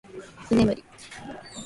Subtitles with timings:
[0.49, 0.83] 居眠り